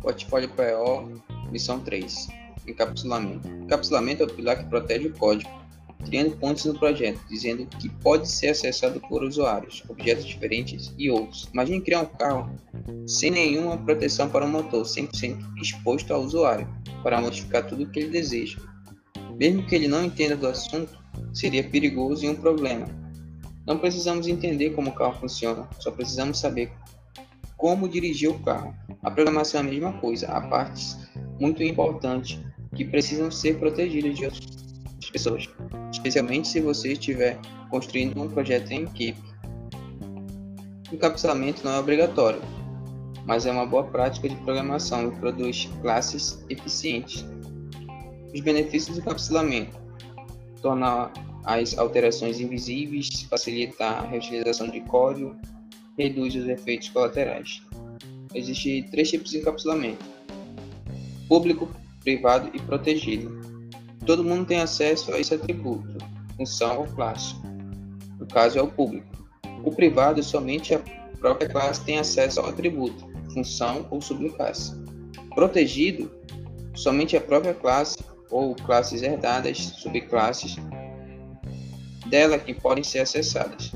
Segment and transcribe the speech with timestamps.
[0.00, 2.28] PO, missão 3.
[2.66, 3.48] Encapsulamento.
[3.48, 5.50] Encapsulamento é o pilar que protege o código,
[6.04, 11.48] criando pontos no projeto, dizendo que pode ser acessado por usuários, objetos diferentes e outros.
[11.52, 12.50] Imagine criar um carro
[13.06, 16.68] sem nenhuma proteção para o motor, 100% exposto ao usuário,
[17.02, 18.58] para modificar tudo o que ele deseja.
[19.38, 20.98] Mesmo que ele não entenda do assunto,
[21.32, 22.86] seria perigoso e um problema.
[23.66, 26.72] Não precisamos entender como o carro funciona, só precisamos saber
[27.56, 28.74] como dirigir o carro.
[29.02, 30.98] A programação é a mesma coisa, há partes
[31.40, 32.38] muito importantes
[32.74, 35.48] que precisam ser protegidas de outras pessoas,
[35.90, 37.38] especialmente se você estiver
[37.70, 39.20] construindo um projeto em equipe.
[40.90, 42.40] O encapsulamento não é obrigatório,
[43.24, 47.24] mas é uma boa prática de programação e produz classes eficientes.
[48.34, 49.80] Os benefícios do encapsulamento:
[50.60, 51.10] tornar
[51.44, 55.34] as alterações invisíveis, facilita a reutilização de código,
[55.96, 57.62] reduz os efeitos colaterais.
[58.34, 60.04] Existem três tipos de encapsulamento:
[61.28, 61.68] público,
[62.00, 63.40] privado e protegido.
[64.06, 65.98] Todo mundo tem acesso a esse atributo,
[66.36, 67.34] função ou classe.
[68.18, 69.08] No caso é o público.
[69.64, 70.80] O privado somente a
[71.18, 74.74] própria classe tem acesso ao atributo, função ou subclasse.
[75.34, 76.10] Protegido
[76.74, 77.98] somente a própria classe
[78.30, 80.56] ou classes herdadas, subclasses
[82.08, 83.72] dela que podem ser acessadas.